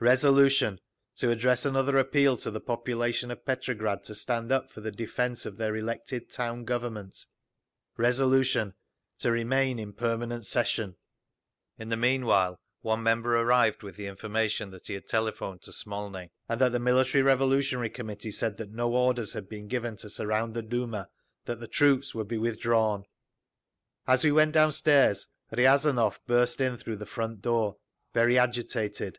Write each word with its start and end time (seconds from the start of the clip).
Resolution, 0.00 0.78
to 1.16 1.30
address 1.30 1.64
another 1.64 1.96
appeal 1.96 2.36
to 2.36 2.50
the 2.50 2.60
population 2.60 3.30
of 3.30 3.46
Petrograd 3.46 4.04
to 4.04 4.14
stand 4.14 4.52
up 4.52 4.70
for 4.70 4.82
the 4.82 4.90
defence 4.92 5.46
of 5.46 5.56
their 5.56 5.74
elected 5.74 6.30
town 6.30 6.66
government. 6.66 7.24
Resolution, 7.96 8.74
to 9.20 9.30
remain 9.30 9.78
in 9.78 9.94
permanent 9.94 10.44
session…. 10.44 10.96
In 11.78 11.88
the 11.88 11.96
meanwhile 11.96 12.60
one 12.82 13.02
member 13.02 13.34
arrived 13.40 13.82
with 13.82 13.96
the 13.96 14.06
information 14.06 14.70
that 14.70 14.86
he 14.88 14.92
had 14.92 15.08
telephoned 15.08 15.62
to 15.62 15.72
Smolny, 15.72 16.28
and 16.46 16.60
that 16.60 16.72
the 16.72 16.78
Military 16.78 17.22
Revolutionary 17.22 17.88
Committee 17.88 18.32
said 18.32 18.58
that 18.58 18.72
no 18.72 18.92
orders 18.94 19.32
had 19.32 19.48
been 19.48 19.66
given 19.66 19.96
to 19.96 20.10
surround 20.10 20.52
the 20.52 20.60
Duma, 20.60 21.08
that 21.46 21.58
the 21.58 21.66
troops 21.66 22.14
would 22.14 22.28
be 22.28 22.36
withdrawn…. 22.36 23.04
As 24.06 24.24
we 24.24 24.30
went 24.30 24.52
downstairs 24.52 25.26
Riazanov 25.50 26.18
burst 26.26 26.60
in 26.60 26.76
through 26.76 26.96
the 26.96 27.06
front 27.06 27.40
door, 27.40 27.78
very 28.12 28.36
agitated. 28.38 29.18